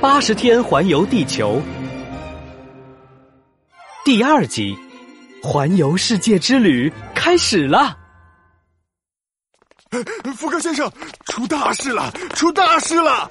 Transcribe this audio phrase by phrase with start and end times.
[0.00, 1.60] 八十天环游地球
[4.04, 4.76] 第二集，
[5.42, 7.98] 环游世界之旅开始了。
[10.36, 10.90] 福格先生，
[11.26, 12.12] 出大事了！
[12.32, 13.28] 出大事了！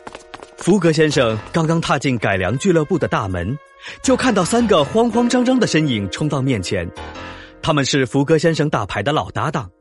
[0.58, 3.58] 福格先生刚刚踏进改良俱乐部的大门，
[4.04, 6.88] 就看到三个慌慌张张的身影冲到面前。
[7.62, 9.72] 他们是福格先生打牌的老搭档，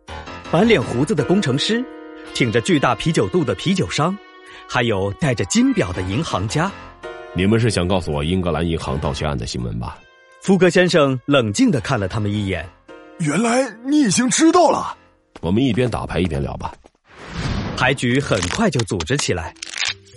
[0.53, 1.84] 满脸胡子的工程师，
[2.32, 4.16] 挺着巨大啤酒肚的啤酒商，
[4.69, 6.71] 还有戴着金表的银行家。
[7.34, 9.98] 你们是想告诉我英格兰银行盗窃案的新闻吧？
[10.43, 12.65] 福格先生冷静的看了他们一眼。
[13.19, 14.97] 原来你已经知道了。
[15.41, 16.73] 我们一边打牌一边聊吧。
[17.77, 19.53] 牌局很快就组织起来。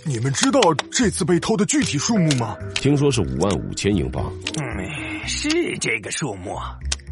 [0.04, 2.56] 你们知道这次被偷的具体数目吗？
[2.74, 4.32] 听说是五万五千英镑。
[4.58, 6.56] 嗯，是这个数目。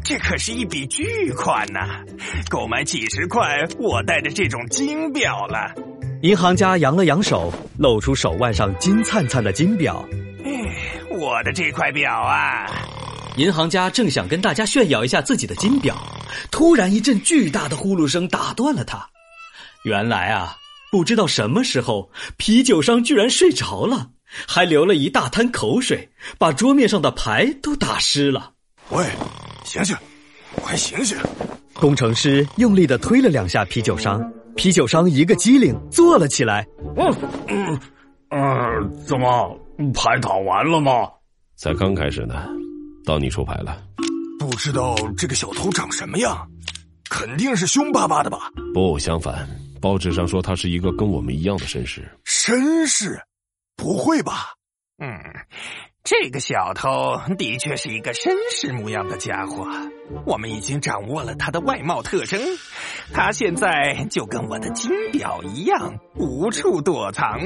[0.03, 2.03] 这可是一笔巨款呐，
[2.49, 5.71] 够买几十块我戴的这种金表了。
[6.21, 10.05] 银行家扬了扬手，露出手腕上金灿灿的金表。
[10.43, 10.51] 哎，
[11.11, 12.65] 我的这块表啊！
[13.37, 15.97] 银行家正想跟大家炫耀一下自己的金表，
[16.51, 19.07] 突然一阵巨大的呼噜声打断了他。
[19.83, 20.57] 原来啊，
[20.91, 24.09] 不知道什么时候，啤酒商居然睡着了，
[24.45, 28.51] 还流了一大滩口水，把桌面上的牌都打湿了。
[28.89, 29.05] 喂！
[29.63, 29.95] 醒醒，
[30.55, 31.17] 快醒醒！
[31.75, 34.21] 工程师用力的推了两下啤酒商，
[34.59, 36.67] 啤酒商一个机灵坐了起来。
[36.97, 37.15] 嗯
[37.47, 37.79] 嗯
[38.29, 39.57] 嗯，怎么
[39.93, 41.09] 牌打完了吗？
[41.55, 42.45] 才刚开始呢，
[43.05, 43.81] 到你出牌了。
[44.37, 46.45] 不知道这个小偷长什么样，
[47.09, 48.51] 肯定是凶巴巴的吧？
[48.73, 49.47] 不，相反，
[49.79, 52.05] 报纸上说他是一个跟我们一样的绅士。
[52.25, 53.17] 绅士？
[53.77, 54.47] 不会吧？
[55.01, 55.07] 嗯。
[56.03, 56.89] 这个小偷
[57.37, 59.67] 的确是一个绅士模样的家伙，
[60.25, 62.39] 我们已经掌握了他的外貌特征，
[63.13, 67.39] 他现在就跟我的金表一样无处躲藏。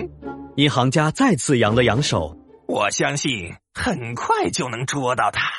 [0.56, 2.38] 银行家再次扬了扬手，
[2.68, 5.50] 我相信很快就能捉到他。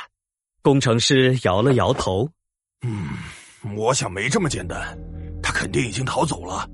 [0.63, 2.31] 工程师摇了摇头，
[2.87, 3.09] 嗯，
[3.77, 4.97] 我想没这么简单，
[5.43, 6.67] 他肯定已经逃走了。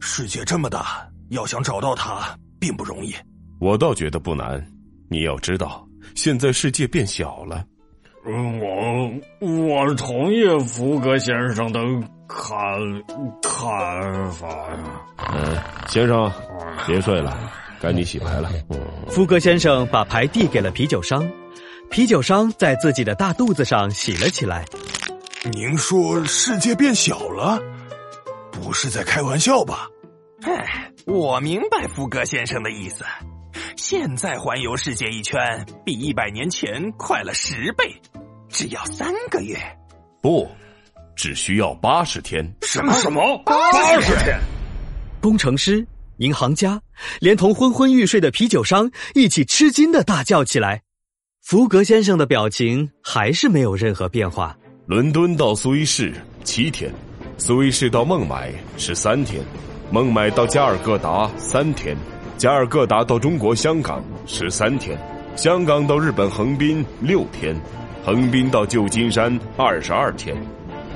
[0.00, 3.14] 世界这么大，要想找到他并不容易。
[3.60, 4.64] 我倒觉得不难。
[5.08, 7.64] 你要知道，现在世界变小了。
[8.24, 11.78] 我我同意福格先生的
[12.26, 12.58] 看
[13.42, 15.02] 看法呀。
[15.34, 15.56] 嗯，
[15.88, 16.32] 先生，
[16.86, 17.38] 别睡了，
[17.80, 18.50] 该你洗牌了。
[19.08, 21.30] 福格先生把牌递给了啤酒商，
[21.90, 24.64] 啤酒商在自己的大肚子上洗了起来。
[25.52, 27.60] 您说世界变小了，
[28.50, 29.86] 不是在开玩笑吧？
[30.40, 33.04] 哎，我明白福格先生的意思。
[33.76, 35.40] 现在环游世界一圈
[35.84, 37.84] 比一百年前快了十倍，
[38.48, 39.56] 只要三个月。
[40.22, 40.48] 不，
[41.14, 42.44] 只需要八十天。
[42.62, 43.42] 什么什么？
[43.44, 44.38] 八十天？
[45.20, 45.86] 工程师、
[46.18, 46.80] 银行家，
[47.20, 50.82] 连同昏昏欲睡的啤酒商一起吃惊的大叫起来。
[51.42, 54.56] 福格先生的表情还是没有任何变化。
[54.86, 56.12] 伦敦到苏伊士
[56.42, 56.92] 七天，
[57.36, 59.42] 苏伊士到孟买十三天，
[59.90, 61.96] 孟买到加尔各答三天。
[62.36, 64.98] 加尔各答到中国香港十三天，
[65.36, 67.56] 香港到日本横滨六天，
[68.04, 70.36] 横滨到旧金山二十二天，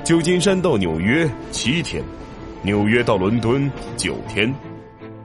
[0.03, 2.03] 旧金山到纽约七天，
[2.61, 4.53] 纽约到伦敦九天，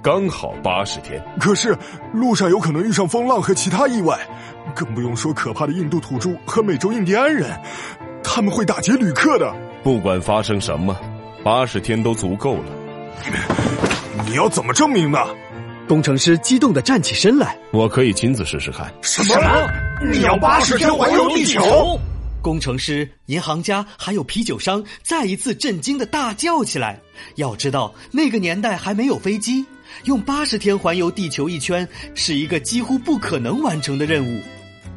[0.01, 1.23] 刚好八十天。
[1.41, 1.77] 可是
[2.13, 4.19] 路上有可能遇上风浪和其他意外，
[4.75, 7.51] 更不用说可怕的印度土著和美洲印第安人，
[8.23, 9.53] 他们会打劫旅客的。
[9.83, 10.97] 不管发生什么，
[11.43, 12.65] 八十天都足够了。
[14.27, 15.19] 你要怎么证明呢？
[15.87, 18.93] 工程师激动的站起身来，我可以亲自试试看。
[19.03, 19.35] 什么？
[20.11, 22.01] 你要八十天环游地球？
[22.41, 26.99] 工程师、银行家还有啤酒商再一次震惊的大叫起来。
[27.37, 29.65] 要知道，那个年代还没有飞机，
[30.05, 34.43] 用八十天环游地球一圈是一个几乎不可能完成的任务。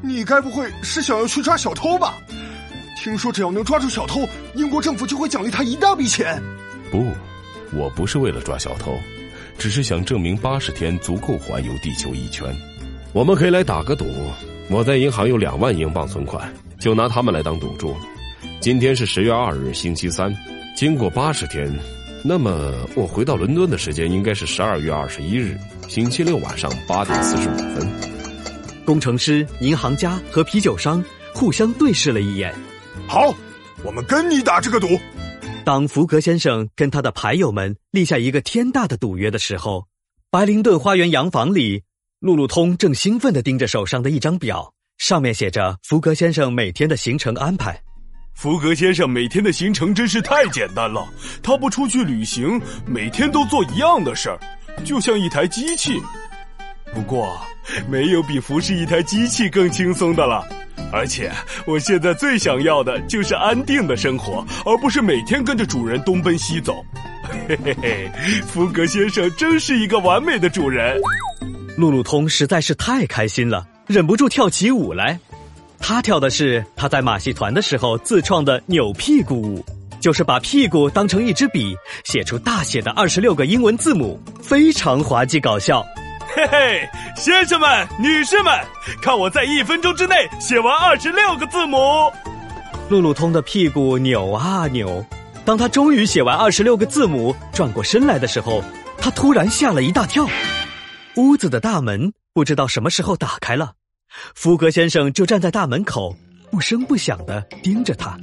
[0.01, 2.17] 你该不会是想要去抓小偷吧？
[3.01, 6.41] 听说只要能抓住小偷，英国政府就会奖励他一大笔钱。
[6.89, 7.05] 不，
[7.73, 8.97] 我不是为了抓小偷。
[9.57, 12.55] 只是想证明八十天足够环游地球一圈，
[13.11, 14.05] 我们可以来打个赌。
[14.69, 17.95] 我在银行有两万英镑存款，就拿他们来当赌注。
[18.59, 20.35] 今天是十月二日，星期三。
[20.75, 21.73] 经过八十天，
[22.23, 27.89] 那么我回到伦敦的时间应该是十二月二十一日，星期六晚上八点四十五分。
[28.85, 31.03] 工程师、银行家和啤酒商
[31.33, 32.53] 互相对视了一眼。
[33.07, 33.33] 好，
[33.83, 34.87] 我们跟你打这个赌。
[35.67, 39.85] 当福格先生跟他的牌友们立下一个天大的赌约的时候，
[40.31, 41.83] 白灵顿花园洋房里，
[42.21, 47.77] 路路通正兴奋地盯着手上的一张表，上面写着福格先生每天的行程安排。
[48.33, 51.05] 福格先生每天的行程真是太简单了，
[51.43, 54.39] 他不出去旅行，每天都做一样的事儿，
[54.85, 56.01] 就像一台机器。
[56.93, 57.39] 不过，
[57.87, 60.47] 没有比服侍一台机器更轻松的了。
[60.91, 61.31] 而且，
[61.65, 66.83] 我现在最想要的就是安定的生活，而不是每天跟着主人东奔西走。
[67.47, 68.11] 嘿嘿嘿，
[68.47, 70.97] 福格先生真是一个完美的主人。
[71.75, 75.19] 路路通实在是太开心了，忍不住跳起舞来。
[75.79, 79.65] 他跳的是他在马戏团的时候自创的扭屁股舞，
[79.99, 81.75] 就是把屁股当成一支笔，
[82.05, 85.85] 写出大写的二十六个英文字母，非常滑稽搞笑。
[86.37, 88.53] 嘿嘿，先生们、女士们，
[89.01, 92.13] 看我在一分钟之内写完二十六个字母。
[92.89, 95.03] 路路通的屁股扭啊扭，
[95.43, 98.63] 当他终于写完二十六个字母，转过身来的时候，
[98.99, 100.27] 他突然吓了一大跳。
[101.15, 103.71] 屋子的大门不知道什么时候打开了，
[104.35, 106.15] 福格先生就站在大门口，
[106.51, 108.17] 不声不响的盯着他。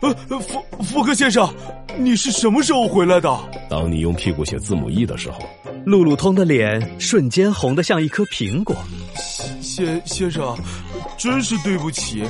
[0.00, 1.52] 呃，福福克先生，
[1.98, 3.28] 你是什么时候回来的？
[3.68, 5.38] 当你用屁股写字母 E 的时候。
[5.86, 8.76] 路路通的脸瞬间红得像一颗苹果。
[9.62, 10.54] 先先生，
[11.16, 12.22] 真是对不起，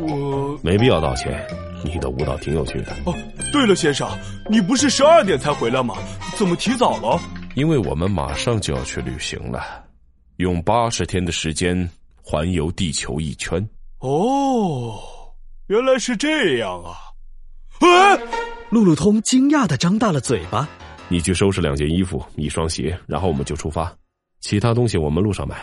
[0.00, 1.46] 我没必要道歉。
[1.84, 2.92] 你的舞蹈挺有趣的。
[3.04, 3.14] 哦，
[3.52, 4.08] 对了，先生，
[4.50, 5.94] 你不是十二点才回来吗？
[6.36, 7.20] 怎么提早了？
[7.54, 9.84] 因为我们马上就要去旅行了，
[10.38, 11.88] 用八十天的时间
[12.20, 13.64] 环游地球一圈。
[14.00, 15.00] 哦，
[15.66, 16.94] 原来是这样啊！
[17.80, 18.16] 啊！
[18.70, 20.68] 路路通惊讶的张大了嘴巴。
[21.08, 23.92] 你去收拾两件衣服，一双鞋，然后我们就出发。
[24.40, 25.56] 其他东西我们路上买。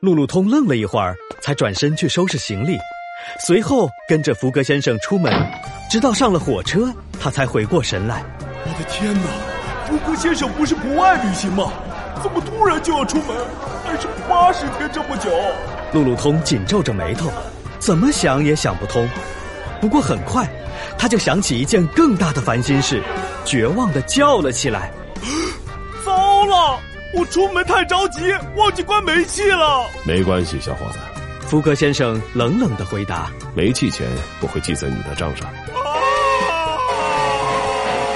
[0.00, 2.76] 路路通愣了一会儿，才转身去收拾行李，
[3.46, 5.32] 随后跟着福格先生出门，
[5.88, 8.24] 直到上了火车，他才回过神来。
[8.64, 9.28] 我的天哪！
[9.86, 11.72] 福格先生不是不爱旅行吗？
[12.20, 13.46] 怎么突然就要出门？
[13.84, 15.30] 还是八十天这么久？
[15.92, 17.30] 路路通紧皱着眉头，
[17.78, 19.08] 怎么想也想不通。
[19.80, 20.48] 不过很快，
[20.98, 23.02] 他就想起一件更大的烦心事。
[23.44, 24.90] 绝望的叫了起来
[26.04, 26.78] ：“糟了！
[27.14, 30.98] 我出门太着急，忘记关煤气了。”没关系，小伙子。
[31.46, 34.08] 福格先生冷冷的回答：“煤气钱
[34.40, 35.48] 不会记在你的账上。”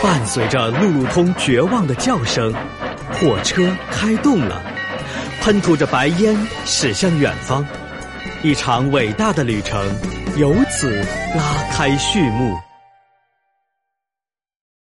[0.02, 2.52] 伴随着路路通绝望的叫声，
[3.12, 4.60] 火车开动了，
[5.42, 7.64] 喷吐着白烟驶向远方，
[8.42, 9.80] 一场伟大的旅程
[10.36, 10.90] 由此
[11.34, 12.69] 拉开序幕。